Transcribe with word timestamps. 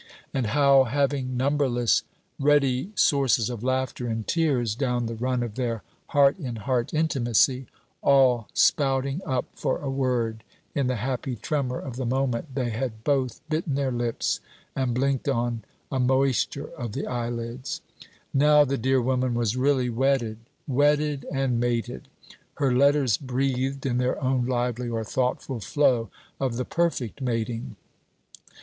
and 0.33 0.47
how, 0.47 0.85
having 0.85 1.37
numberless 1.37 2.01
ready 2.39 2.91
sources 2.95 3.51
of 3.51 3.63
laughter 3.63 4.07
and 4.07 4.25
tears 4.27 4.73
down 4.73 5.05
the 5.05 5.13
run 5.13 5.43
of 5.43 5.53
their 5.53 5.83
heart 6.07 6.39
in 6.39 6.55
heart 6.55 6.91
intimacy, 6.91 7.67
all 8.01 8.47
spouting 8.51 9.21
up 9.27 9.45
for 9.53 9.77
a 9.77 9.91
word 9.91 10.43
in 10.73 10.87
the 10.87 10.95
happy 10.95 11.35
tremour 11.35 11.77
of 11.79 11.97
the 11.97 12.05
moment, 12.07 12.55
they 12.55 12.71
had 12.71 13.03
both 13.03 13.47
bitten 13.47 13.75
their 13.75 13.91
lips 13.91 14.39
and 14.75 14.95
blinked 14.95 15.29
on 15.29 15.63
a 15.91 15.99
moisture 15.99 16.69
of 16.75 16.93
the 16.93 17.05
eyelids. 17.05 17.81
Now 18.33 18.65
the 18.65 18.79
dear 18.79 18.99
woman 19.03 19.35
was 19.35 19.55
really 19.55 19.91
wedded, 19.91 20.39
wedded 20.65 21.27
and 21.31 21.59
mated. 21.59 22.07
Her 22.55 22.73
letters 22.73 23.17
breathed, 23.17 23.85
in 23.85 23.99
their 23.99 24.19
own 24.19 24.47
lively 24.47 24.89
or 24.89 25.03
thoughtful 25.03 25.59
flow, 25.59 26.09
of 26.39 26.55
the 26.57 26.65
perfect 26.65 27.21
mating. 27.21 27.75